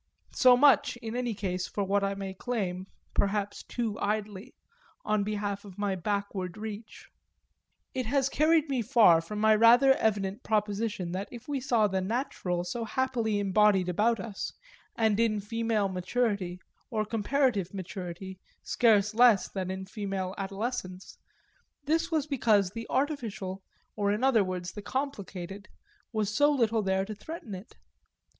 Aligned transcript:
So 0.33 0.57
much, 0.57 0.97
in 0.97 1.15
any 1.15 1.35
case, 1.35 1.67
for 1.67 1.83
what 1.83 2.03
I 2.03 2.15
may 2.15 2.33
claim 2.33 2.87
perhaps 3.13 3.61
too 3.61 3.99
idly 3.99 4.55
on 5.05 5.23
behalf 5.23 5.63
of 5.63 5.77
my 5.77 5.93
backward 5.95 6.57
reach. 6.57 7.07
It 7.93 8.07
has 8.07 8.27
carried 8.27 8.67
me 8.67 8.81
far 8.81 9.21
from 9.21 9.37
my 9.37 9.53
rather 9.55 9.93
evident 9.93 10.41
proposition 10.41 11.11
that 11.11 11.27
if 11.31 11.47
we 11.47 11.59
saw 11.59 11.85
the 11.85 12.01
"natural" 12.01 12.63
so 12.63 12.83
happily 12.83 13.37
embodied 13.37 13.89
about 13.89 14.19
us 14.19 14.51
and 14.95 15.19
in 15.19 15.39
female 15.39 15.87
maturity, 15.87 16.59
or 16.89 17.05
comparative 17.05 17.71
maturity, 17.71 18.39
scarce 18.63 19.13
less 19.13 19.49
than 19.49 19.69
in 19.69 19.85
female 19.85 20.33
adolescence 20.35 21.19
this 21.83 22.09
was 22.09 22.25
because 22.25 22.71
the 22.71 22.87
artificial, 22.89 23.61
or 23.95 24.11
in 24.11 24.23
other 24.23 24.43
words 24.43 24.71
the 24.71 24.81
complicated, 24.81 25.69
was 26.11 26.35
so 26.35 26.49
little 26.51 26.81
there 26.81 27.05
to 27.05 27.13
threaten 27.13 27.53
it. 27.53 27.75